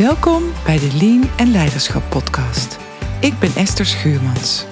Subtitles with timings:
[0.00, 2.78] Welkom bij de Lean en Leiderschap podcast.
[3.20, 4.64] Ik ben Esther Schuurmans.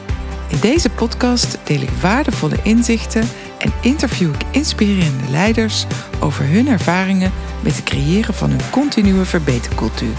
[0.49, 3.29] In deze podcast deel ik waardevolle inzichten
[3.59, 5.87] en interview ik inspirerende leiders
[6.21, 7.33] over hun ervaringen
[7.63, 10.17] met het creëren van een continue verbetercultuur.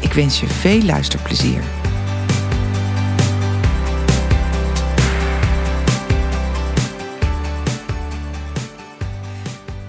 [0.00, 1.62] Ik wens je veel luisterplezier.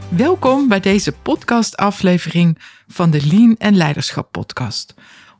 [0.09, 2.57] Welkom bij deze podcastaflevering
[2.91, 4.93] van de Lean en Leiderschap podcast.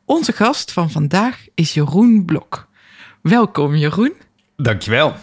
[0.04, 2.68] Onze gast van vandaag is Jeroen Blok.
[3.22, 4.12] Welkom Jeroen.
[4.56, 5.14] Dankjewel.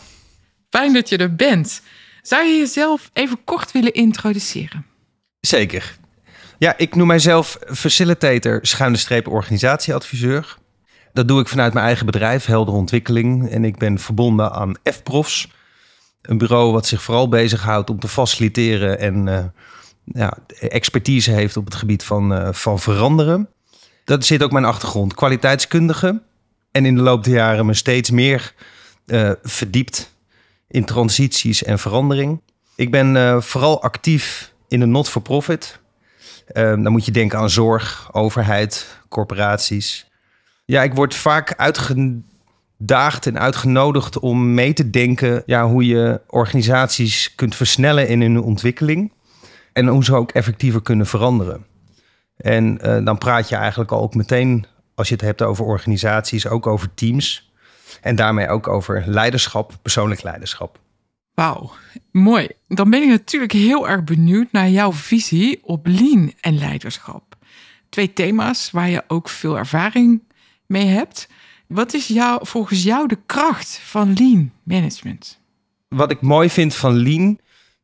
[0.69, 1.81] Fijn dat je er bent.
[2.21, 4.85] Zou je jezelf even kort willen introduceren?
[5.39, 5.97] Zeker.
[6.57, 10.57] Ja, ik noem mijzelf facilitator, schuine streep organisatieadviseur.
[11.13, 13.49] Dat doe ik vanuit mijn eigen bedrijf, Helder Ontwikkeling.
[13.49, 15.49] En ik ben verbonden aan FProfs,
[16.21, 19.45] een bureau wat zich vooral bezighoudt om te faciliteren en uh,
[20.03, 23.50] ja, expertise heeft op het gebied van, uh, van veranderen.
[24.03, 26.22] Dat zit ook mijn achtergrond, kwaliteitskundige.
[26.72, 28.53] En in de loop der jaren me steeds meer
[29.05, 30.16] uh, verdiept
[30.67, 32.42] in transities en verandering.
[32.75, 35.80] Ik ben vooral actief in de not-for-profit.
[36.53, 40.08] dan moet je denken aan zorg, overheid, corporaties.
[40.66, 42.27] Ja, ik word vaak uitgenodigd
[42.81, 48.42] daagt en uitgenodigd om mee te denken ja, hoe je organisaties kunt versnellen in hun
[48.42, 49.11] ontwikkeling.
[49.73, 51.66] En hoe ze ook effectiever kunnen veranderen.
[52.38, 56.48] En uh, dan praat je eigenlijk al ook meteen, als je het hebt over organisaties,
[56.48, 57.52] ook over teams.
[58.02, 60.80] En daarmee ook over leiderschap, persoonlijk leiderschap.
[61.34, 61.72] Wauw,
[62.11, 62.50] mooi.
[62.67, 67.36] Dan ben ik natuurlijk heel erg benieuwd naar jouw visie op lean en leiderschap.
[67.89, 70.23] Twee thema's waar je ook veel ervaring
[70.66, 71.28] mee hebt.
[71.67, 75.39] Wat is jou, volgens jou de kracht van lean management?
[75.88, 77.39] Wat ik mooi vind van lean,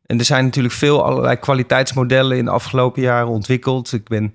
[0.05, 3.93] en er zijn natuurlijk veel allerlei kwaliteitsmodellen in de afgelopen jaren ontwikkeld.
[3.93, 4.31] Ik ben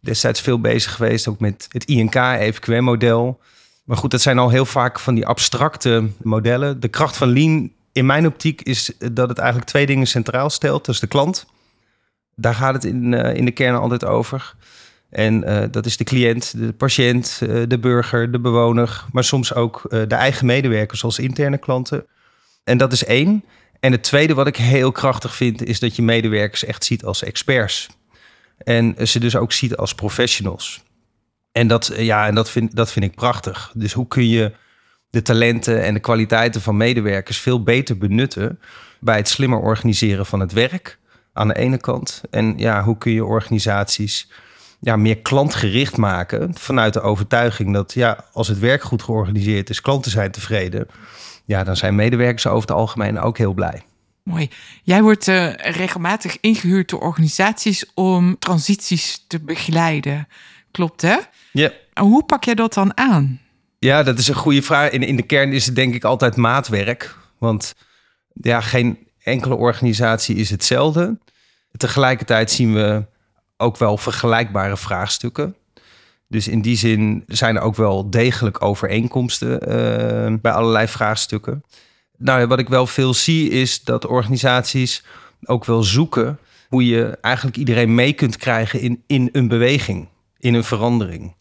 [0.00, 3.40] destijds veel bezig geweest ook met het INK EVQM-model.
[3.84, 6.80] Maar goed, dat zijn al heel vaak van die abstracte modellen.
[6.80, 10.84] De kracht van lean in mijn optiek is dat het eigenlijk twee dingen centraal stelt.
[10.84, 11.46] Dat is de klant.
[12.34, 14.54] Daar gaat het in, uh, in de kern altijd over.
[15.10, 19.54] En uh, dat is de cliënt, de patiënt, uh, de burger, de bewoner, maar soms
[19.54, 22.06] ook de eigen medewerkers als interne klanten.
[22.64, 23.44] En dat is één.
[23.80, 27.22] En het tweede wat ik heel krachtig vind, is dat je medewerkers echt ziet als
[27.22, 27.88] experts.
[28.58, 30.82] En ze dus ook ziet als professionals.
[31.52, 33.72] En dat, ja, en dat, vind, dat vind ik prachtig.
[33.74, 34.52] Dus hoe kun je
[35.10, 38.60] de talenten en de kwaliteiten van medewerkers veel beter benutten
[39.00, 40.98] bij het slimmer organiseren van het werk
[41.32, 42.22] aan de ene kant.
[42.30, 44.30] En ja, hoe kun je organisaties
[44.80, 46.54] ja, meer klantgericht maken.
[46.54, 50.86] Vanuit de overtuiging dat ja, als het werk goed georganiseerd is, klanten zijn tevreden.
[51.48, 53.82] Ja, dan zijn medewerkers over het algemeen ook heel blij.
[54.22, 54.50] Mooi.
[54.82, 60.28] Jij wordt uh, regelmatig ingehuurd door organisaties om transities te begeleiden.
[60.70, 61.16] Klopt hè?
[61.52, 61.70] Ja.
[62.00, 63.40] Hoe pak jij dat dan aan?
[63.78, 64.90] Ja, dat is een goede vraag.
[64.90, 67.16] In, in de kern is het denk ik altijd maatwerk.
[67.38, 67.74] Want
[68.32, 71.18] ja, geen enkele organisatie is hetzelfde.
[71.76, 73.06] Tegelijkertijd zien we
[73.56, 75.54] ook wel vergelijkbare vraagstukken.
[76.28, 81.64] Dus in die zin zijn er ook wel degelijk overeenkomsten uh, bij allerlei vraagstukken.
[82.16, 85.04] Nou, wat ik wel veel zie is dat organisaties
[85.44, 90.08] ook wel zoeken hoe je eigenlijk iedereen mee kunt krijgen in, in een beweging,
[90.38, 91.36] in een verandering.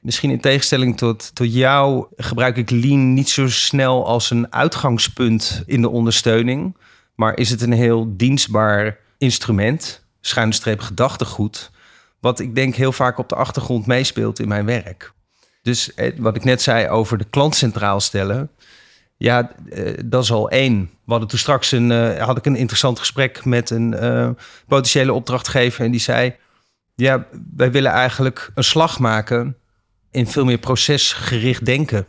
[0.00, 5.62] Misschien in tegenstelling tot, tot jou gebruik ik Lean niet zo snel als een uitgangspunt
[5.66, 6.76] in de ondersteuning,
[7.14, 11.70] maar is het een heel dienstbaar instrument schuine streep gedachtegoed.
[12.24, 15.12] Wat ik denk heel vaak op de achtergrond meespeelt in mijn werk.
[15.62, 18.50] Dus eh, wat ik net zei over de klant centraal stellen.
[19.16, 20.90] Ja, eh, dat is al één.
[21.04, 23.96] We hadden toen straks een, uh, had ik een interessant gesprek met een
[24.68, 25.84] potentiële opdrachtgever.
[25.84, 26.36] En die zei:
[26.94, 27.26] Ja,
[27.56, 29.56] wij willen eigenlijk een slag maken
[30.10, 32.06] in veel meer procesgericht denken.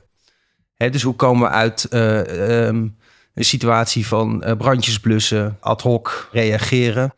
[0.75, 2.97] Hè, dus hoe komen we uit um,
[3.33, 7.13] een situatie van brandjes blussen, ad hoc reageren?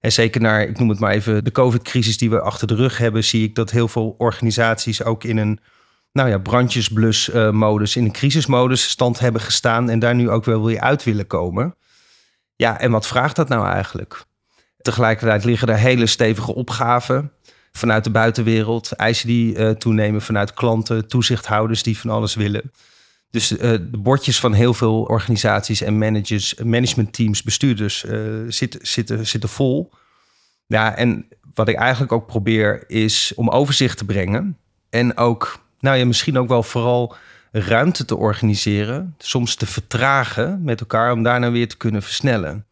[0.00, 2.98] En zeker naar, ik noem het maar even, de COVID-crisis die we achter de rug
[2.98, 5.60] hebben, zie ik dat heel veel organisaties ook in een
[6.12, 10.80] nou ja, brandjesblus-modus, in een crisismodus stand hebben gestaan en daar nu ook wel weer
[10.80, 11.74] uit willen komen.
[12.56, 14.24] Ja, en wat vraagt dat nou eigenlijk?
[14.78, 17.32] Tegelijkertijd liggen er hele stevige opgaven
[17.72, 22.72] vanuit de buitenwereld, eisen die uh, toenemen vanuit klanten, toezichthouders die van alles willen.
[23.30, 28.04] Dus uh, de bordjes van heel veel organisaties en managers, managementteams, bestuurders
[28.48, 29.90] zitten, zitten, zitten vol.
[30.66, 34.58] Ja, en wat ik eigenlijk ook probeer is om overzicht te brengen.
[34.90, 37.16] En ook, nou ja, misschien ook wel vooral
[37.52, 39.14] ruimte te organiseren.
[39.18, 42.66] Soms te vertragen met elkaar om daarna weer te kunnen versnellen.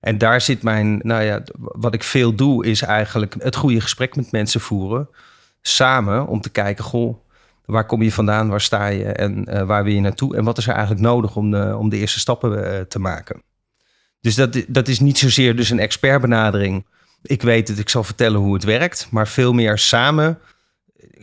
[0.00, 4.16] En daar zit mijn, nou ja, wat ik veel doe, is eigenlijk het goede gesprek
[4.16, 5.08] met mensen voeren
[5.62, 7.18] samen om te kijken, goh,
[7.66, 10.66] waar kom je vandaan, waar sta je en waar wil je naartoe en wat is
[10.66, 13.42] er eigenlijk nodig om de, om de eerste stappen te maken.
[14.20, 16.86] Dus dat, dat is niet zozeer dus een expertbenadering.
[17.22, 20.38] Ik weet het, ik zal vertellen hoe het werkt, maar veel meer samen,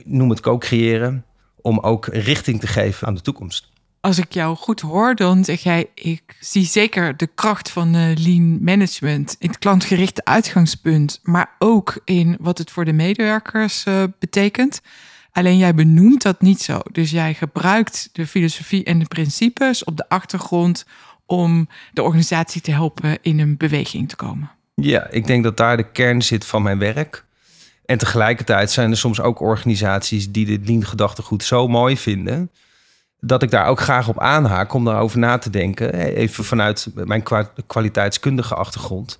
[0.03, 1.25] noem het co-creëren,
[1.61, 3.71] om ook richting te geven aan de toekomst.
[3.99, 8.63] Als ik jou goed hoor, dan zeg jij: ik zie zeker de kracht van lean
[8.63, 13.85] management in het klantgerichte uitgangspunt, maar ook in wat het voor de medewerkers
[14.19, 14.81] betekent.
[15.33, 16.79] Alleen jij benoemt dat niet zo.
[16.91, 20.85] Dus jij gebruikt de filosofie en de principes op de achtergrond
[21.25, 24.51] om de organisatie te helpen in een beweging te komen.
[24.75, 27.25] Ja, ik denk dat daar de kern zit van mijn werk.
[27.85, 32.51] En tegelijkertijd zijn er soms ook organisaties die dit lean-gedachtegoed zo mooi vinden.
[33.19, 35.93] Dat ik daar ook graag op aanhaak om daarover na te denken.
[35.93, 37.23] Even vanuit mijn
[37.67, 39.19] kwaliteitskundige achtergrond.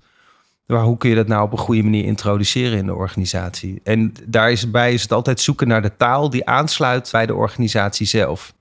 [0.74, 3.82] Maar hoe kun je dat nou op een goede manier introduceren in de organisatie?
[3.84, 8.54] En daar is het altijd zoeken naar de taal die aansluit bij de organisatie zelf.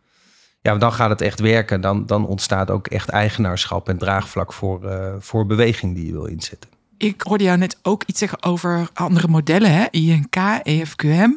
[0.63, 1.81] Ja, dan gaat het echt werken.
[1.81, 6.25] Dan, dan ontstaat ook echt eigenaarschap en draagvlak voor, uh, voor beweging die je wil
[6.25, 6.71] inzetten.
[6.97, 9.87] Ik hoorde jou net ook iets zeggen over andere modellen, hè?
[9.91, 11.31] INK, EFQM.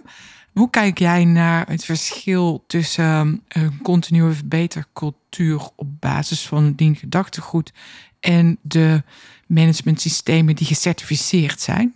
[0.54, 7.74] Hoe kijk jij naar het verschil tussen een continue verbetercultuur op basis van dien gedachtegoed
[8.20, 9.04] en de
[9.46, 11.96] managementsystemen die gecertificeerd zijn?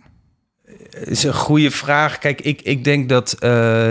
[0.90, 2.18] Dat is een goede vraag.
[2.18, 3.40] Kijk, ik, ik denk dat uh,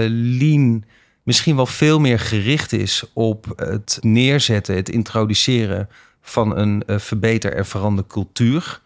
[0.10, 0.84] Lean
[1.24, 5.90] misschien wel veel meer gericht is op het neerzetten, het introduceren
[6.22, 8.82] van een uh, verbeter en verander cultuur.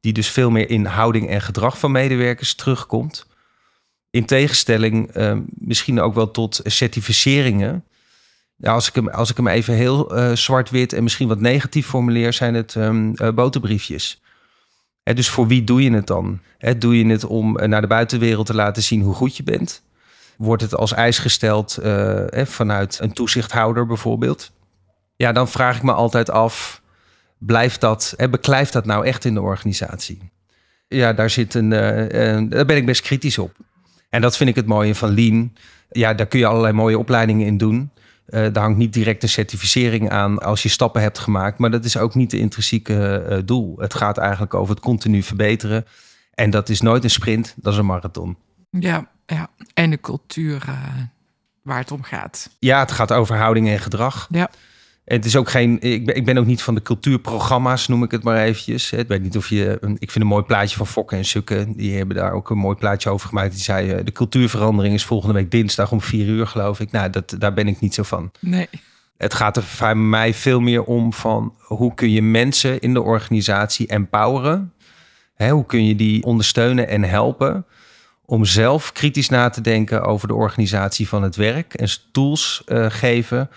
[0.00, 3.26] Die dus veel meer in houding en gedrag van medewerkers terugkomt.
[4.10, 5.10] In tegenstelling
[5.48, 7.84] misschien ook wel tot certificeringen.
[8.62, 12.32] Als, ik hem, als ik hem even heel uh, zwart-wit en misschien wat negatief formuleer,
[12.32, 14.22] zijn het um, boterbriefjes.
[15.02, 16.40] Hè, dus voor wie doe je het dan?
[16.58, 19.82] Hè, doe je het om naar de buitenwereld te laten zien hoe goed je bent?
[20.36, 21.78] Wordt het als eis gesteld
[22.32, 24.52] vanuit een toezichthouder bijvoorbeeld?
[25.16, 26.82] Ja, dan vraag ik me altijd af,
[27.38, 30.30] blijft dat, hè, beklijft dat nou echt in de organisatie?
[30.88, 31.68] Ja, daar, zit een,
[32.48, 33.56] daar ben ik best kritisch op.
[34.10, 35.52] En dat vind ik het mooie van Lean.
[35.90, 37.90] Ja, daar kun je allerlei mooie opleidingen in doen.
[38.30, 41.58] Uh, daar hangt niet direct een certificering aan als je stappen hebt gemaakt.
[41.58, 43.78] Maar dat is ook niet de intrinsieke uh, doel.
[43.78, 45.86] Het gaat eigenlijk over het continu verbeteren.
[46.34, 48.36] En dat is nooit een sprint, dat is een marathon.
[48.70, 49.48] Ja, ja.
[49.74, 50.78] en de cultuur uh,
[51.62, 52.50] waar het om gaat.
[52.58, 54.28] Ja, het gaat over houding en gedrag.
[54.30, 54.50] Ja.
[55.10, 55.80] Het is ook geen.
[55.80, 58.92] Ik ben, ik ben ook niet van de cultuurprogramma's, noem ik het maar eventjes.
[58.92, 59.78] Ik weet niet of je.
[59.98, 61.72] Ik vind een mooi plaatje van Fokken en Sukken.
[61.72, 63.52] Die hebben daar ook een mooi plaatje over gemaakt.
[63.52, 66.90] Die zei: De cultuurverandering is volgende week dinsdag om vier uur, geloof ik.
[66.90, 68.30] Nou, dat, daar ben ik niet zo van.
[68.40, 68.68] Nee.
[69.16, 73.02] Het gaat er voor mij veel meer om van hoe kun je mensen in de
[73.02, 74.72] organisatie empoweren?
[75.34, 77.64] Hè, hoe kun je die ondersteunen en helpen?
[78.24, 82.86] om zelf kritisch na te denken over de organisatie van het werk en tools uh,
[82.88, 83.50] geven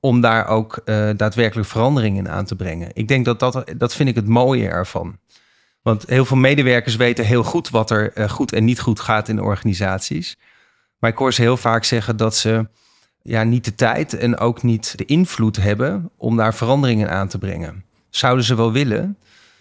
[0.00, 2.90] om daar ook uh, daadwerkelijk verandering in aan te brengen.
[2.92, 5.18] Ik denk dat dat, dat vind ik het mooie ervan.
[5.82, 9.28] Want heel veel medewerkers weten heel goed wat er uh, goed en niet goed gaat
[9.28, 10.38] in organisaties.
[10.98, 12.68] Maar ik hoor ze heel vaak zeggen dat ze
[13.22, 17.38] ja, niet de tijd en ook niet de invloed hebben om daar veranderingen aan te
[17.38, 17.84] brengen.
[18.10, 19.18] Zouden ze wel willen,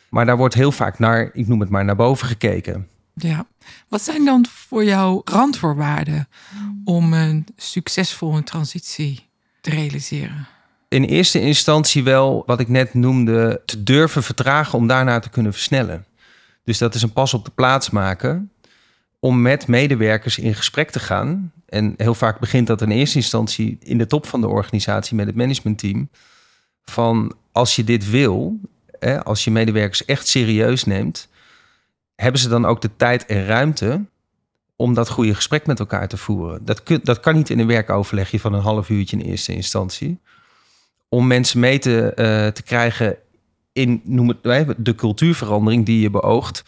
[0.09, 2.87] maar daar wordt heel vaak naar, ik noem het maar, naar boven gekeken.
[3.13, 3.45] Ja,
[3.87, 6.27] wat zijn dan voor jou randvoorwaarden
[6.83, 9.26] om een succesvolle transitie
[9.69, 10.47] realiseren?
[10.89, 15.53] In eerste instantie wel wat ik net noemde, te durven vertragen om daarna te kunnen
[15.53, 16.05] versnellen.
[16.63, 18.51] Dus dat is een pas op de plaats maken
[19.19, 21.51] om met medewerkers in gesprek te gaan.
[21.65, 25.27] En heel vaak begint dat in eerste instantie in de top van de organisatie met
[25.27, 26.09] het managementteam.
[26.83, 28.59] Van als je dit wil,
[29.23, 31.29] als je medewerkers echt serieus neemt,
[32.15, 34.05] hebben ze dan ook de tijd en ruimte
[34.77, 36.65] om dat goede gesprek met elkaar te voeren?
[36.65, 40.19] Dat, dat kan niet in een werkoverlegje van een half uurtje in eerste instantie.
[41.09, 43.17] Om mensen mee te, uh, te krijgen
[43.73, 46.63] in noem het, de cultuurverandering die je beoogt,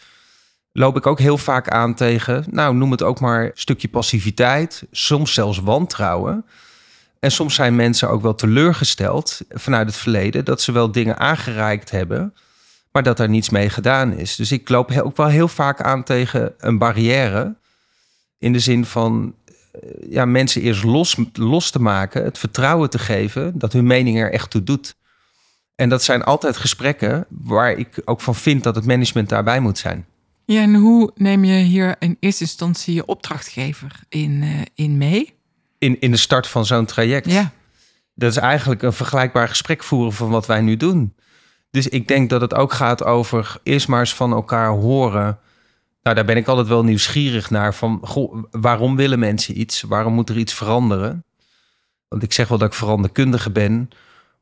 [0.72, 4.86] loop ik ook heel vaak aan tegen, nou noem het ook maar een stukje passiviteit,
[4.90, 6.44] soms zelfs wantrouwen.
[7.20, 11.90] En soms zijn mensen ook wel teleurgesteld vanuit het verleden dat ze wel dingen aangereikt
[11.90, 12.34] hebben
[12.92, 14.36] maar dat er niets mee gedaan is.
[14.36, 17.54] Dus ik loop ook wel heel vaak aan tegen een barrière.
[18.40, 19.34] In de zin van
[19.72, 19.80] eh,
[20.10, 24.32] ja, mensen eerst los, los te maken, het vertrouwen te geven dat hun mening er
[24.32, 24.96] echt toe doet.
[25.74, 29.78] En dat zijn altijd gesprekken waar ik ook van vind dat het management daarbij moet
[29.78, 30.06] zijn.
[30.44, 35.34] Ja, en hoe neem je hier in eerste instantie je opdrachtgever in, uh, in mee?
[35.78, 37.30] In, in de start van zo'n traject.
[37.30, 37.52] Ja.
[38.14, 41.14] Dat is eigenlijk een vergelijkbaar gesprek voeren van wat wij nu doen.
[41.70, 45.38] Dus ik denk dat het ook gaat over eerst maar eens van elkaar horen
[46.02, 47.74] Nou, daar ben ik altijd wel nieuwsgierig naar.
[47.74, 48.04] Van,
[48.50, 49.82] waarom willen mensen iets?
[49.82, 51.24] Waarom moet er iets veranderen?
[52.08, 53.90] Want ik zeg wel dat ik veranderkundige ben.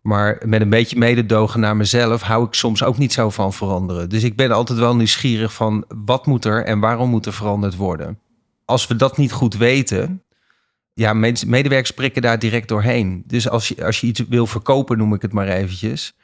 [0.01, 4.09] Maar met een beetje mededogen naar mezelf hou ik soms ook niet zo van veranderen.
[4.09, 7.77] Dus ik ben altijd wel nieuwsgierig van wat moet er en waarom moet er veranderd
[7.77, 8.19] worden.
[8.65, 10.23] Als we dat niet goed weten,
[10.93, 13.23] ja, medewerkers prikken daar direct doorheen.
[13.27, 16.15] Dus als je, als je iets wil verkopen, noem ik het maar eventjes,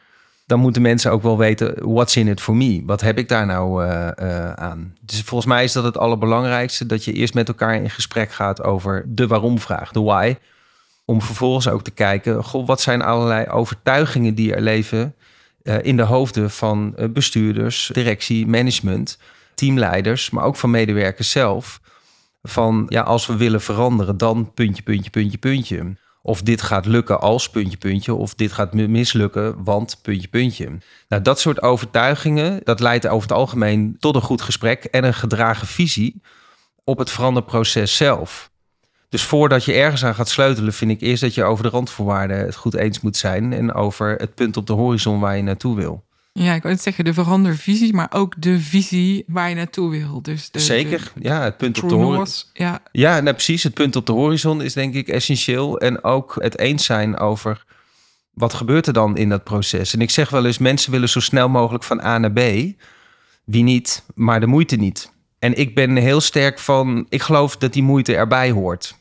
[0.47, 2.83] dan moeten mensen ook wel weten, what's in it for me?
[2.87, 4.97] Wat heb ik daar nou uh, uh, aan?
[5.01, 8.63] Dus volgens mij is dat het allerbelangrijkste, dat je eerst met elkaar in gesprek gaat
[8.63, 10.37] over de waarom-vraag, de why.
[11.05, 15.15] Om vervolgens ook te kijken, goh, wat zijn allerlei overtuigingen die er leven
[15.63, 19.19] uh, in de hoofden van bestuurders, directie, management,
[19.55, 21.81] teamleiders, maar ook van medewerkers zelf.
[22.43, 25.97] Van ja, als we willen veranderen, dan puntje, puntje, puntje, puntje.
[26.27, 28.15] Of dit gaat lukken als puntje, puntje.
[28.15, 30.79] Of dit gaat mislukken, want puntje, puntje.
[31.09, 35.15] Nou, dat soort overtuigingen, dat leidt over het algemeen tot een goed gesprek en een
[35.15, 36.23] gedragen visie
[36.85, 38.51] op het veranderproces zelf.
[39.09, 42.39] Dus voordat je ergens aan gaat sleutelen, vind ik eerst dat je over de randvoorwaarden
[42.39, 45.77] het goed eens moet zijn en over het punt op de horizon waar je naartoe
[45.77, 46.05] wil.
[46.39, 50.23] Ja, ik wil het zeggen, de verandervisie, maar ook de visie waar je naartoe wil.
[50.23, 52.49] Dus de, Zeker, ja, het punt op de horizon.
[52.53, 53.63] Ja, ja nou, precies.
[53.63, 55.79] Het punt op de horizon is denk ik essentieel.
[55.79, 57.65] En ook het eens zijn over
[58.33, 59.95] wat gebeurt er dan in dat proces.
[59.95, 62.41] En ik zeg wel eens, mensen willen zo snel mogelijk van A naar B.
[63.45, 65.13] Wie niet, maar de moeite niet.
[65.39, 68.95] En ik ben heel sterk van, ik geloof dat die moeite erbij hoort.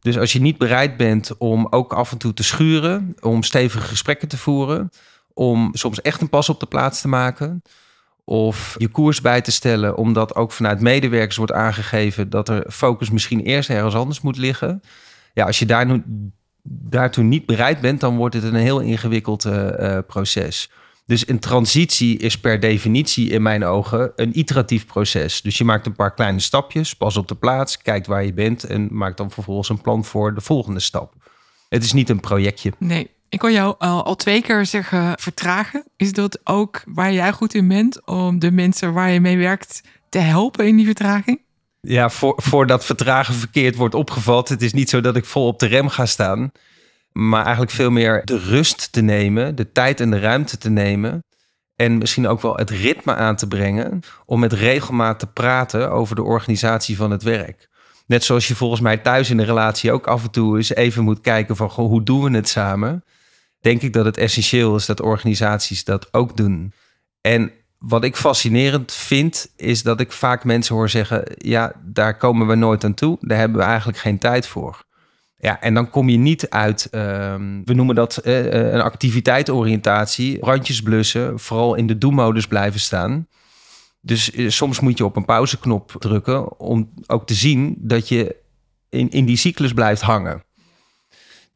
[0.00, 3.86] Dus als je niet bereid bent om ook af en toe te schuren, om stevige
[3.86, 4.90] gesprekken te voeren,
[5.38, 7.62] om soms echt een pas op de plaats te maken.
[8.24, 13.10] Of je koers bij te stellen, omdat ook vanuit medewerkers wordt aangegeven dat er focus
[13.10, 14.82] misschien eerst ergens anders moet liggen.
[15.34, 16.02] Ja, als je daar nu,
[16.62, 20.70] daartoe niet bereid bent, dan wordt het een heel ingewikkeld uh, proces.
[21.06, 25.42] Dus een transitie is per definitie in mijn ogen een iteratief proces.
[25.42, 28.64] Dus je maakt een paar kleine stapjes, pas op de plaats, kijkt waar je bent
[28.64, 31.12] en maakt dan vervolgens een plan voor de volgende stap.
[31.68, 32.72] Het is niet een projectje.
[32.78, 35.84] Nee, ik hoor jou al, twee keer zeggen vertragen.
[35.96, 39.82] Is dat ook waar jij goed in bent om de mensen waar je mee werkt
[40.08, 41.40] te helpen in die vertraging?
[41.80, 44.48] Ja, voor, voordat vertragen verkeerd wordt opgevat.
[44.48, 46.52] Het is niet zo dat ik vol op de rem ga staan.
[47.12, 51.24] Maar eigenlijk veel meer de rust te nemen, de tijd en de ruimte te nemen.
[51.76, 56.16] En misschien ook wel het ritme aan te brengen om met regelmaat te praten over
[56.16, 57.68] de organisatie van het werk.
[58.06, 61.04] Net zoals je volgens mij thuis in de relatie ook af en toe eens even
[61.04, 63.04] moet kijken van hoe doen we het samen?
[63.60, 66.72] Denk ik dat het essentieel is dat organisaties dat ook doen.
[67.20, 72.46] En wat ik fascinerend vind, is dat ik vaak mensen hoor zeggen: ja, daar komen
[72.46, 73.16] we nooit aan toe.
[73.20, 74.86] Daar hebben we eigenlijk geen tijd voor.
[75.40, 80.82] Ja, en dan kom je niet uit, ehm, we noemen dat uh, een activiteitoriëntatie, randjes
[80.82, 83.26] blussen, vooral in de do-modus blijven staan.
[84.00, 88.36] Dus uh, soms moet je op een pauzeknop drukken om ook te zien dat je
[88.88, 90.42] in, in die cyclus blijft hangen.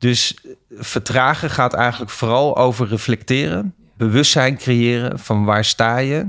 [0.03, 0.37] Dus
[0.71, 6.27] vertragen gaat eigenlijk vooral over reflecteren, bewustzijn creëren van waar sta je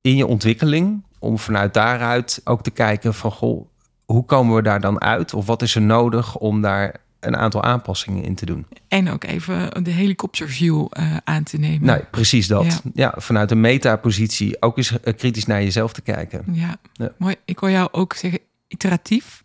[0.00, 3.66] in je ontwikkeling, om vanuit daaruit ook te kijken van goh,
[4.04, 7.62] hoe komen we daar dan uit of wat is er nodig om daar een aantal
[7.62, 8.66] aanpassingen in te doen.
[8.88, 11.86] En ook even de helikopterview uh, aan te nemen.
[11.86, 12.82] Nou, precies dat.
[12.94, 16.44] Ja, vanuit een metapositie ook eens eh, kritisch naar jezelf te kijken.
[16.52, 16.76] Ja.
[16.92, 17.34] ja, mooi.
[17.44, 19.42] Ik hoor jou ook zeggen iteratief.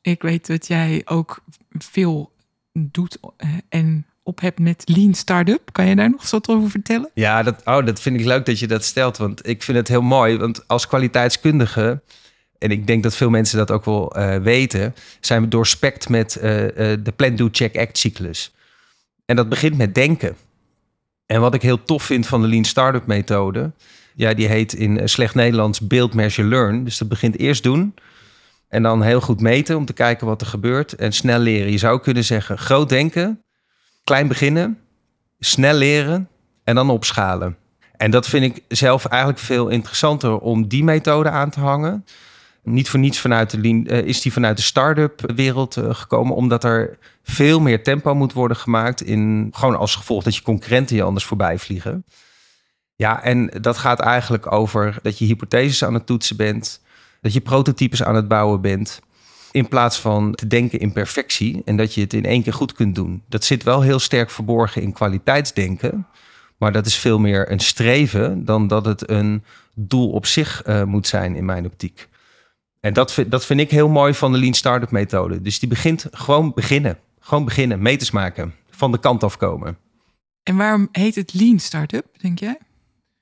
[0.00, 2.32] Ik weet dat jij ook veel
[2.78, 5.72] doet eh, en op hebt met Lean Startup.
[5.72, 7.10] Kan je daar nog wat over vertellen?
[7.14, 9.16] Ja, dat, oh, dat vind ik leuk dat je dat stelt.
[9.16, 10.36] Want ik vind het heel mooi.
[10.38, 12.02] Want als kwaliteitskundige,
[12.58, 16.36] en ik denk dat veel mensen dat ook wel uh, weten, zijn we doorspekt met
[16.36, 18.54] uh, de Plan, Do, Check, Act cyclus.
[19.24, 20.36] En dat begint met denken.
[21.26, 23.72] En wat ik heel tof vind van de Lean Startup methode,
[24.14, 26.84] ja, die heet in slecht Nederlands Build, Measure, Learn.
[26.84, 27.94] Dus dat begint eerst doen.
[28.74, 30.92] En dan heel goed meten om te kijken wat er gebeurt.
[30.92, 31.70] En snel leren.
[31.70, 33.42] Je zou kunnen zeggen: groot denken,
[34.04, 34.78] klein beginnen,
[35.38, 36.28] snel leren
[36.64, 37.56] en dan opschalen.
[37.96, 42.04] En dat vind ik zelf eigenlijk veel interessanter om die methode aan te hangen.
[42.62, 46.64] Niet voor niets vanuit de, uh, is die vanuit de start-up wereld uh, gekomen, omdat
[46.64, 49.02] er veel meer tempo moet worden gemaakt.
[49.02, 52.04] In, gewoon als gevolg dat je concurrenten je anders voorbij vliegen.
[52.94, 56.82] Ja, en dat gaat eigenlijk over dat je hypotheses aan het toetsen bent
[57.24, 59.00] dat je prototypes aan het bouwen bent.
[59.50, 62.72] In plaats van te denken in perfectie en dat je het in één keer goed
[62.72, 63.22] kunt doen.
[63.28, 66.06] Dat zit wel heel sterk verborgen in kwaliteitsdenken.
[66.56, 70.82] Maar dat is veel meer een streven dan dat het een doel op zich uh,
[70.82, 72.08] moet zijn in mijn optiek.
[72.80, 75.40] En dat, dat vind ik heel mooi van de Lean Startup methode.
[75.42, 76.98] Dus die begint gewoon beginnen.
[77.20, 79.78] Gewoon beginnen, meters maken, van de kant af komen.
[80.42, 82.58] En waarom heet het Lean Startup, denk jij?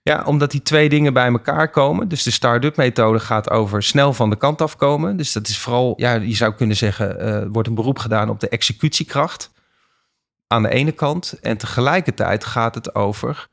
[0.02, 2.09] Ja, omdat die twee dingen bij elkaar komen.
[2.09, 5.16] Dus de start-up methode gaat over snel van de kant afkomen.
[5.16, 8.40] Dus dat is vooral, ja, je zou kunnen zeggen, uh, wordt een beroep gedaan op
[8.40, 9.50] de executiekracht
[10.47, 11.38] aan de ene kant.
[11.40, 13.49] En tegelijkertijd gaat het over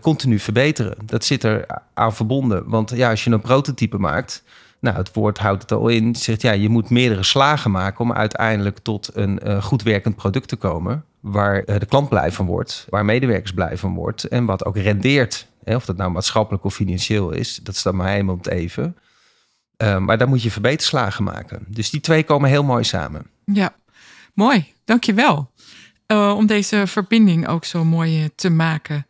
[0.00, 0.96] continu verbeteren.
[1.04, 2.68] Dat zit er aan verbonden.
[2.68, 4.44] Want ja, als je een prototype maakt,
[4.80, 8.12] nou, het woord houdt het al in, zegt ja, je moet meerdere slagen maken om
[8.12, 11.04] uiteindelijk tot een uh, goed werkend product te komen.
[11.20, 15.50] Waar de klant blij van wordt, waar medewerkers blij van wordt en wat ook rendeert.
[15.64, 18.96] Of dat nou maatschappelijk of financieel is, dat staat maar helemaal het even.
[19.82, 21.64] Uh, maar daar moet je verbeterslagen maken.
[21.68, 23.26] Dus die twee komen heel mooi samen.
[23.44, 23.74] Ja,
[24.34, 24.72] mooi.
[24.84, 25.50] Dankjewel.
[26.06, 29.06] Uh, om deze verbinding ook zo mooi te maken.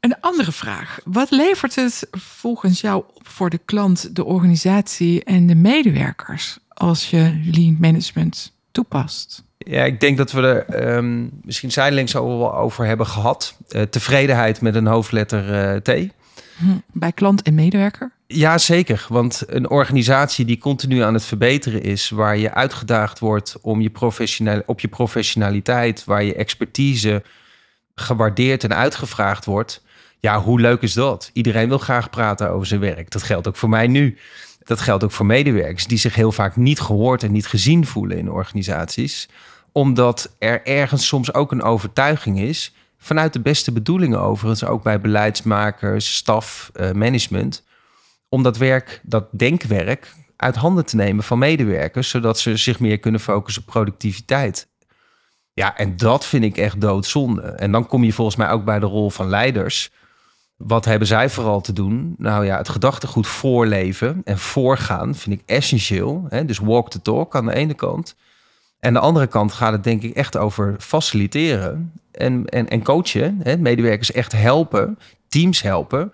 [0.00, 1.00] Een andere vraag.
[1.04, 7.10] Wat levert het volgens jou op voor de klant, de organisatie en de medewerkers als
[7.10, 9.44] je lean management toepast?
[9.64, 13.56] Ja, ik denk dat we er um, misschien zijdelings al wel over hebben gehad.
[13.68, 15.88] Uh, tevredenheid met een hoofdletter uh, T.
[16.56, 18.12] Hm, bij klant en medewerker?
[18.26, 19.06] Ja, zeker.
[19.08, 23.90] Want een organisatie die continu aan het verbeteren is, waar je uitgedaagd wordt om je
[23.90, 27.22] professioneel, op je professionaliteit, waar je expertise
[27.94, 29.82] gewaardeerd en uitgevraagd wordt,
[30.24, 31.30] ja, hoe leuk is dat?
[31.32, 33.10] Iedereen wil graag praten over zijn werk.
[33.10, 34.18] Dat geldt ook voor mij nu.
[34.62, 38.18] Dat geldt ook voor medewerkers die zich heel vaak niet gehoord en niet gezien voelen
[38.18, 39.28] in organisaties.
[39.74, 45.00] Omdat er ergens soms ook een overtuiging is, vanuit de beste bedoelingen overigens, ook bij
[45.00, 47.64] beleidsmakers, staf, uh, management,
[48.28, 52.98] om dat werk, dat denkwerk, uit handen te nemen van medewerkers, zodat ze zich meer
[52.98, 54.68] kunnen focussen op productiviteit.
[55.52, 57.42] Ja, en dat vind ik echt doodzonde.
[57.42, 59.90] En dan kom je volgens mij ook bij de rol van leiders
[60.56, 62.14] wat hebben zij vooral te doen?
[62.18, 66.26] Nou ja, het gedachtegoed voorleven en voorgaan vind ik essentieel.
[66.28, 66.44] Hè?
[66.44, 68.16] Dus walk the talk aan de ene kant.
[68.84, 72.82] En aan de andere kant gaat het denk ik echt over faciliteren en, en, en
[72.82, 73.40] coachen.
[73.42, 73.56] Hè?
[73.56, 74.98] Medewerkers echt helpen,
[75.28, 76.12] teams helpen.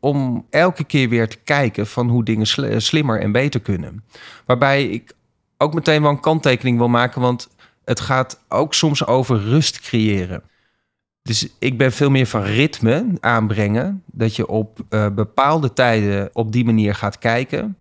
[0.00, 2.46] Om elke keer weer te kijken van hoe dingen
[2.82, 4.04] slimmer en beter kunnen.
[4.46, 5.12] Waarbij ik
[5.58, 7.48] ook meteen wel een kanttekening wil maken, want
[7.84, 10.42] het gaat ook soms over rust creëren.
[11.22, 14.02] Dus ik ben veel meer van ritme aanbrengen.
[14.06, 17.76] Dat je op uh, bepaalde tijden op die manier gaat kijken.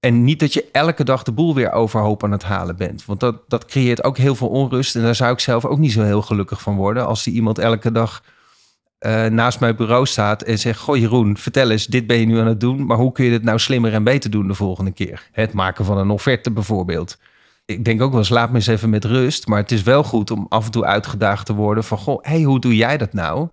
[0.00, 3.04] En niet dat je elke dag de boel weer overhoop aan het halen bent.
[3.04, 4.96] Want dat, dat creëert ook heel veel onrust.
[4.96, 7.06] En daar zou ik zelf ook niet zo heel gelukkig van worden.
[7.06, 8.22] Als die iemand elke dag
[9.00, 12.38] uh, naast mijn bureau staat en zegt: Goh, Jeroen, vertel eens, dit ben je nu
[12.38, 12.86] aan het doen.
[12.86, 15.28] Maar hoe kun je dit nou slimmer en beter doen de volgende keer?
[15.32, 17.18] Het maken van een offerte bijvoorbeeld
[17.70, 19.46] ik denk ook wel, slaap me eens even met rust.
[19.46, 21.98] Maar het is wel goed om af en toe uitgedaagd te worden van...
[21.98, 23.48] goh, hey, hoe doe jij dat nou?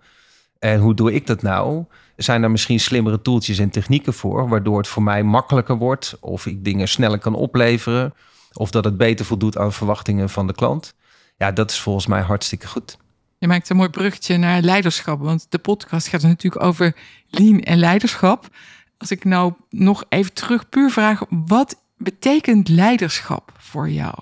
[0.58, 1.84] En hoe doe ik dat nou?
[2.18, 4.48] Zijn er misschien slimmere toeltjes en technieken voor...
[4.48, 6.16] waardoor het voor mij makkelijker wordt...
[6.20, 8.14] of ik dingen sneller kan opleveren...
[8.52, 10.94] of dat het beter voldoet aan verwachtingen van de klant?
[11.36, 12.96] Ja, dat is volgens mij hartstikke goed.
[13.38, 15.20] Je maakt een mooi bruggetje naar leiderschap...
[15.20, 16.96] want de podcast gaat natuurlijk over
[17.28, 18.48] lean en leiderschap.
[18.96, 21.22] Als ik nou nog even terug puur vraag...
[21.28, 24.14] wat betekent leiderschap voor jou?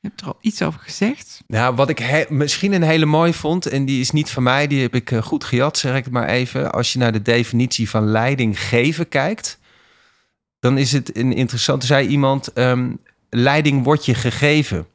[0.00, 1.42] Je hebt er al iets over gezegd.
[1.46, 4.82] Nou, wat ik misschien een hele mooi vond, en die is niet van mij, die
[4.82, 6.72] heb ik eh, goed gejat, zeg ik maar even.
[6.72, 9.58] Als je naar de definitie van leiding geven kijkt,
[10.58, 11.86] dan is het een interessante.
[11.86, 14.86] Zei iemand: um, leiding wordt je gegeven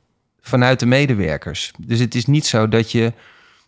[0.41, 1.72] vanuit de medewerkers.
[1.78, 3.13] Dus het is niet zo dat je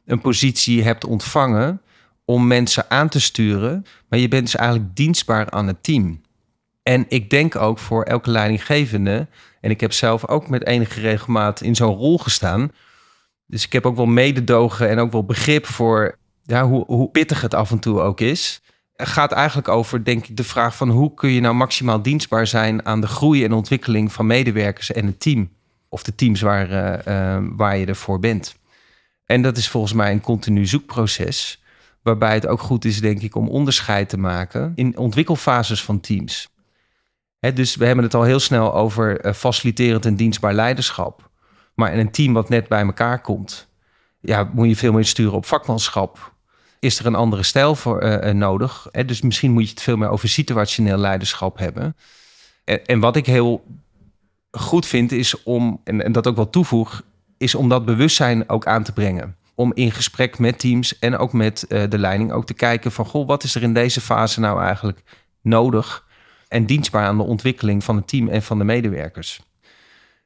[0.06, 1.82] een positie hebt ontvangen
[2.26, 6.22] om mensen aan te sturen, maar je bent dus eigenlijk dienstbaar aan het team.
[6.84, 9.28] En ik denk ook voor elke leidinggevende,
[9.68, 12.72] en ik heb zelf ook met enige regelmaat in zo'n rol gestaan.
[13.46, 17.42] Dus ik heb ook wel mededogen en ook wel begrip voor ja, hoe, hoe pittig
[17.42, 18.62] het af en toe ook is.
[18.96, 22.48] Het gaat eigenlijk over, denk ik, de vraag van hoe kun je nou maximaal dienstbaar
[22.48, 25.50] zijn aan de groei en ontwikkeling van medewerkers en het team.
[25.90, 26.70] Of de teams waar,
[27.08, 28.56] uh, waar je ervoor bent.
[29.26, 31.64] En dat is volgens mij een continu zoekproces.
[32.02, 36.50] Waarbij het ook goed is, denk ik, om onderscheid te maken in ontwikkelfases van teams
[37.40, 41.30] dus we hebben het al heel snel over uh, faciliterend en dienstbaar leiderschap.
[41.74, 43.68] Maar in een team wat net bij elkaar komt,
[44.20, 46.34] ja, moet je veel meer sturen op vakmanschap.
[46.80, 48.88] Is er een andere stijl voor uh, nodig?
[49.06, 51.96] dus misschien moet je het veel meer over situationeel leiderschap hebben.
[52.64, 53.66] En, en wat ik heel
[54.52, 57.02] goed vind is om, en, en dat ook wel toevoeg,
[57.38, 61.34] is om dat bewustzijn ook aan te brengen om in gesprek met teams en ook
[61.34, 64.62] met de leiding ook te kijken van goh, wat is er in deze fase nou
[64.62, 65.04] eigenlijk
[65.42, 66.07] nodig
[66.48, 69.42] en dienstbaar aan de ontwikkeling van het team en van de medewerkers.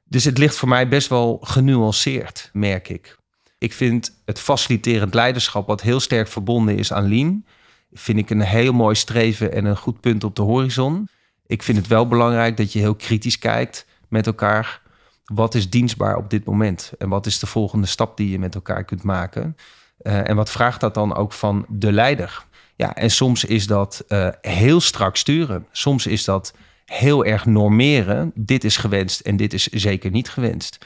[0.03, 3.19] Dus het ligt voor mij best wel genuanceerd, merk ik.
[3.57, 7.45] Ik vind het faciliterend leiderschap, wat heel sterk verbonden is aan Lean,
[7.93, 11.07] vind ik een heel mooi streven en een goed punt op de horizon.
[11.45, 14.81] Ik vind het wel belangrijk dat je heel kritisch kijkt met elkaar.
[15.25, 16.93] Wat is dienstbaar op dit moment?
[16.97, 19.55] En wat is de volgende stap die je met elkaar kunt maken?
[20.01, 22.45] Uh, en wat vraagt dat dan ook van de leider?
[22.81, 25.65] Ja, en soms is dat uh, heel strak sturen.
[25.71, 26.53] Soms is dat
[26.85, 28.31] heel erg normeren.
[28.35, 30.85] Dit is gewenst en dit is zeker niet gewenst.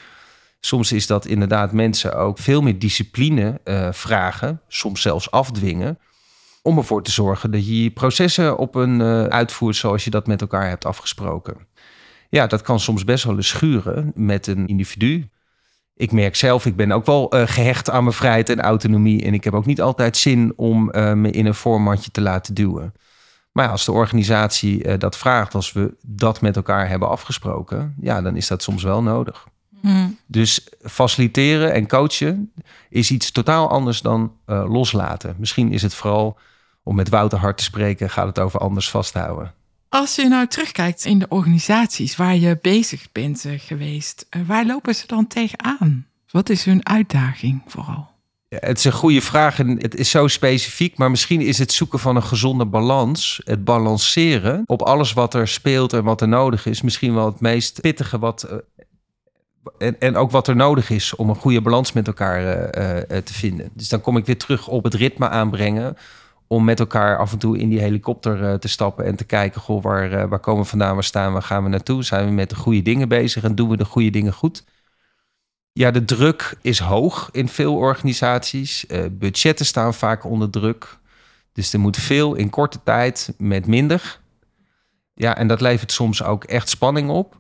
[0.60, 6.00] Soms is dat inderdaad mensen ook veel meer discipline uh, vragen, soms zelfs afdwingen,
[6.62, 10.28] om ervoor te zorgen dat je je processen op een uh, uitvoert zoals je dat
[10.28, 11.58] met elkaar hebt afgesproken.
[12.30, 15.30] Ja, dat kan soms best wel eens schuren met een individu.
[15.96, 19.26] Ik merk zelf, ik ben ook wel uh, gehecht aan mijn vrijheid en autonomie.
[19.26, 22.94] En ik heb ook niet altijd zin om me in een formatje te laten duwen.
[23.52, 28.22] Maar ja, als de organisatie dat vraagt, als we dat met elkaar hebben afgesproken, ja,
[28.22, 29.48] dan is dat soms wel nodig.
[29.82, 30.18] Hmm.
[30.26, 32.52] Dus faciliteren en coachen
[32.90, 35.36] is iets totaal anders dan loslaten.
[35.38, 36.38] Misschien is het vooral,
[36.84, 39.54] om met Wouter Hart te spreken, gaat het over anders vasthouden.
[39.96, 44.66] Als je nou terugkijkt in de organisaties waar je bezig bent uh, geweest, uh, waar
[44.66, 46.08] lopen ze dan tegenaan?
[46.32, 48.10] Wat is hun uitdaging vooral?
[48.50, 52.00] Het is een goede vraag en het is zo specifiek, maar misschien is het zoeken
[52.00, 56.66] van een gezonde balans, het balanceren op alles wat er speelt en wat er nodig
[56.66, 58.64] is, misschien wel het meest pittige wat
[59.78, 62.70] en, en ook wat er nodig is om een goede balans met elkaar
[63.24, 63.70] te vinden.
[63.74, 65.98] Dus dan kom ik weer terug op het ritme aanbrengen.
[66.48, 69.62] Om met elkaar af en toe in die helikopter uh, te stappen en te kijken:
[69.62, 72.04] goh, waar, waar komen we vandaan, waar staan we, gaan we naartoe?
[72.04, 74.64] Zijn we met de goede dingen bezig en doen we de goede dingen goed?
[75.72, 78.86] Ja, de druk is hoog in veel organisaties.
[79.12, 80.98] budgetten staan vaak onder druk.
[81.56, 84.20] Dus er moet veel in korte tijd met minder.
[85.14, 87.38] Ja, en dat levert soms ook echt spanning op.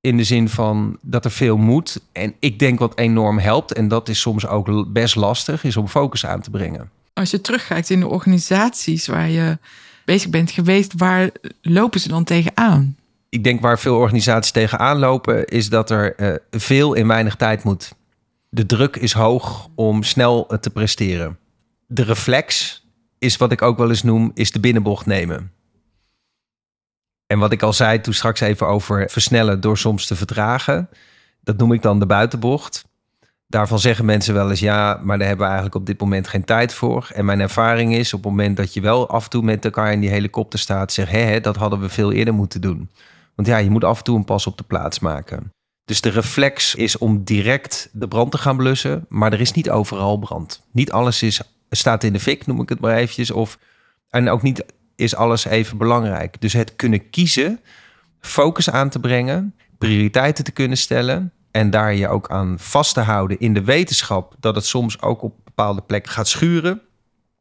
[0.00, 2.00] In de zin van dat er veel moet.
[2.12, 5.88] En ik denk wat enorm helpt, en dat is soms ook best lastig, is om
[5.88, 6.90] focus aan te brengen.
[7.20, 9.58] Als je terugkijkt in de organisaties waar je
[10.04, 11.30] bezig bent geweest, waar
[11.62, 12.96] lopen ze dan tegenaan?
[13.28, 17.62] Ik denk waar veel organisaties tegenaan lopen, is dat er uh, veel in weinig tijd
[17.62, 17.92] moet.
[18.48, 21.38] De druk is hoog om snel te presteren.
[21.86, 22.80] De reflex
[23.18, 25.52] is wat ik ook wel eens noem, is de binnenbocht nemen.
[27.26, 30.88] En wat ik al zei toen straks even over versnellen door soms te vertragen.
[31.42, 32.84] Dat noem ik dan de buitenbocht.
[33.50, 36.44] Daarvan zeggen mensen wel eens ja, maar daar hebben we eigenlijk op dit moment geen
[36.44, 37.10] tijd voor.
[37.14, 39.92] En mijn ervaring is op het moment dat je wel af en toe met elkaar
[39.92, 42.90] in die helikopter staat, zeg hé, dat hadden we veel eerder moeten doen.
[43.34, 45.52] Want ja, je moet af en toe een pas op de plaats maken.
[45.84, 49.70] Dus de reflex is om direct de brand te gaan blussen, maar er is niet
[49.70, 50.62] overal brand.
[50.72, 53.30] Niet alles is, staat in de fik, noem ik het maar eventjes.
[53.30, 53.58] Of,
[54.10, 54.64] en ook niet
[54.96, 56.40] is alles even belangrijk.
[56.40, 57.60] Dus het kunnen kiezen,
[58.20, 63.00] focus aan te brengen, prioriteiten te kunnen stellen en daar je ook aan vast te
[63.00, 66.80] houden in de wetenschap dat het soms ook op bepaalde plekken gaat schuren.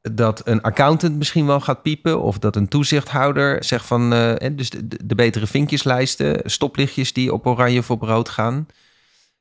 [0.01, 4.69] Dat een accountant misschien wel gaat piepen of dat een toezichthouder zegt van uh, dus
[4.69, 8.67] de, de, betere vinkjeslijsten, stoplichtjes die op oranje voor brood gaan.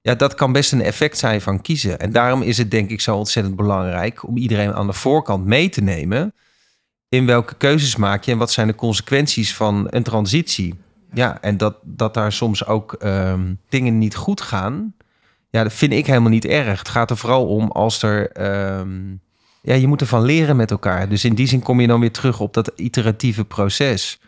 [0.01, 1.99] Ja, dat kan best een effect zijn van kiezen.
[1.99, 5.69] En daarom is het denk ik zo ontzettend belangrijk om iedereen aan de voorkant mee
[5.69, 6.35] te nemen
[7.09, 10.75] in welke keuzes maak je en wat zijn de consequenties van een transitie?
[11.13, 14.95] Ja, en dat, dat daar soms ook ehm, dingen niet goed gaan,
[15.51, 16.79] ja, dat vind ik helemaal niet erg.
[16.79, 18.31] Het gaat er vooral om als er.
[18.33, 19.15] Ehm,
[19.63, 21.09] ja, je moet ervan leren met elkaar.
[21.09, 24.21] Dus in die zin kom je dan weer terug op dat iteratieve proces.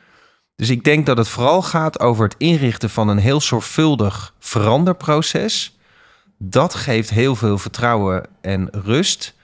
[0.56, 5.78] Dus ik denk dat het vooral gaat over het inrichten van een heel zorgvuldig veranderproces.
[6.38, 9.34] Dat geeft heel veel vertrouwen en rust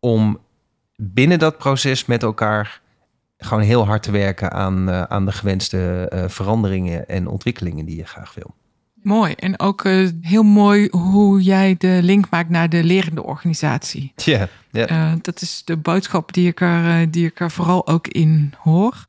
[0.00, 0.40] om
[0.96, 2.80] binnen dat proces met elkaar
[3.44, 7.96] gewoon heel hard te werken aan, uh, aan de gewenste uh, veranderingen en ontwikkelingen die
[7.96, 8.54] je graag wil.
[9.02, 9.32] Mooi.
[9.32, 14.12] En ook uh, heel mooi hoe jij de link maakt naar de lerende organisatie.
[14.16, 18.54] Ja, yeah, dat is de boodschap die ik, er, die ik er vooral ook in
[18.58, 19.06] hoor.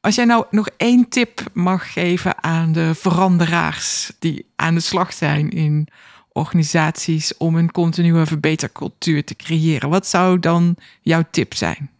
[0.00, 5.12] Als jij nou nog één tip mag geven aan de veranderaars die aan de slag
[5.12, 5.88] zijn in
[6.32, 9.88] organisaties om een continue verbetercultuur te creëren.
[9.88, 11.90] Wat zou dan jouw tip zijn?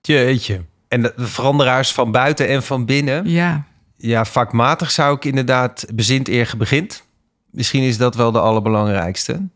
[0.00, 0.64] Jeetje.
[0.92, 3.28] En de veranderaars van buiten en van binnen.
[3.28, 3.64] Ja.
[3.96, 7.04] Ja, vakmatig zou ik inderdaad bezint eer begint.
[7.50, 9.48] Misschien is dat wel de allerbelangrijkste.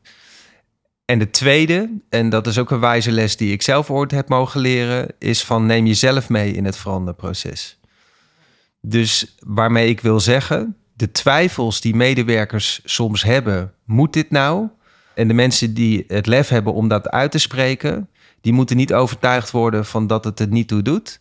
[1.05, 4.29] En de tweede, en dat is ook een wijze les die ik zelf ooit heb
[4.29, 7.79] mogen leren, is van neem jezelf mee in het veranderproces.
[8.81, 14.69] Dus waarmee ik wil zeggen, de twijfels die medewerkers soms hebben, moet dit nou?
[15.15, 18.09] En de mensen die het lef hebben om dat uit te spreken,
[18.47, 21.21] die moeten niet overtuigd worden van dat het het niet toe doet.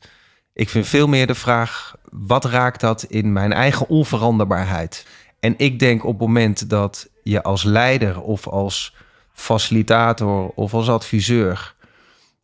[0.53, 5.07] Ik vind veel meer de vraag, wat raakt dat in mijn eigen onveranderbaarheid?
[5.39, 8.95] En ik denk op het moment dat je als leider of als
[9.33, 11.74] facilitator of als adviseur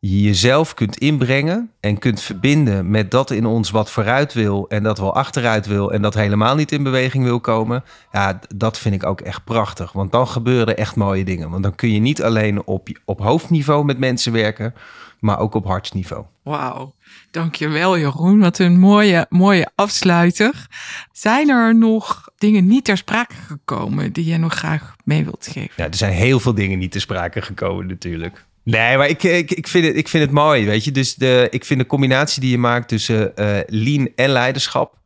[0.03, 4.83] je jezelf kunt inbrengen en kunt verbinden met dat in ons wat vooruit wil en
[4.83, 8.95] dat wel achteruit wil en dat helemaal niet in beweging wil komen, ja, dat vind
[8.95, 9.91] ik ook echt prachtig.
[9.91, 11.49] Want dan gebeuren echt mooie dingen.
[11.49, 14.73] Want dan kun je niet alleen op, op hoofdniveau met mensen werken,
[15.19, 16.25] maar ook op hartsniveau.
[16.43, 16.95] Wauw,
[17.31, 18.39] dankjewel Jeroen.
[18.39, 20.67] Wat een mooie, mooie afsluiter.
[21.11, 25.73] Zijn er nog dingen niet ter sprake gekomen die je nog graag mee wilt geven?
[25.75, 28.45] Ja, er zijn heel veel dingen niet ter sprake gekomen natuurlijk.
[28.63, 30.91] Nee, maar ik, ik, ik, vind het, ik vind het mooi, weet je.
[30.91, 34.97] Dus de, ik vind de combinatie die je maakt tussen uh, lean en leiderschap,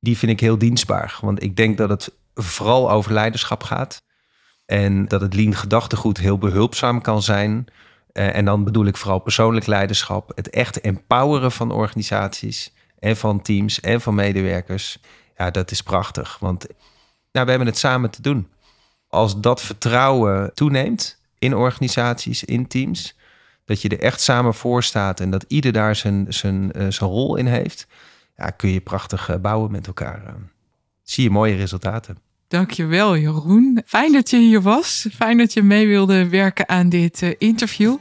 [0.00, 1.18] die vind ik heel dienstbaar.
[1.20, 4.02] Want ik denk dat het vooral over leiderschap gaat.
[4.66, 7.66] En dat het lean gedachtegoed heel behulpzaam kan zijn.
[8.12, 10.32] Uh, en dan bedoel ik vooral persoonlijk leiderschap.
[10.34, 14.98] Het echt empoweren van organisaties en van teams en van medewerkers.
[15.36, 16.36] Ja, dat is prachtig.
[16.40, 16.66] Want
[17.32, 18.48] nou, we hebben het samen te doen.
[19.08, 23.16] Als dat vertrouwen toeneemt, in organisaties, in teams.
[23.64, 27.10] Dat je er echt samen voor staat en dat ieder daar zijn, zijn, uh, zijn
[27.10, 27.86] rol in heeft.
[28.36, 30.22] Ja, kun je prachtig uh, bouwen met elkaar.
[30.26, 30.32] Uh,
[31.02, 32.18] zie je mooie resultaten.
[32.48, 33.82] Dankjewel Jeroen.
[33.86, 35.08] Fijn dat je hier was.
[35.14, 37.96] Fijn dat je mee wilde werken aan dit interview.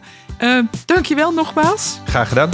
[0.85, 1.99] dankjewel nogmaals.
[2.05, 2.49] Graag gedaan.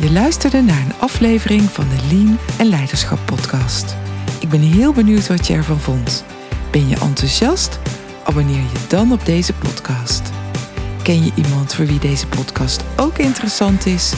[0.00, 3.96] Je luisterde naar een aflevering van de Lean en Leiderschap podcast.
[4.40, 6.24] Ik ben heel benieuwd wat je ervan vond.
[6.72, 7.78] Ben je enthousiast?
[8.24, 10.30] Abonneer je dan op deze podcast.
[11.02, 14.12] Ken je iemand voor wie deze podcast ook interessant is?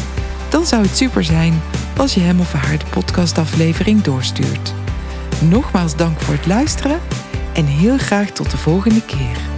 [0.48, 1.62] Dan zou het super zijn
[1.96, 4.74] als je hem of haar de podcastaflevering doorstuurt.
[5.40, 7.00] Nogmaals dank voor het luisteren
[7.52, 9.53] en heel graag tot de volgende keer.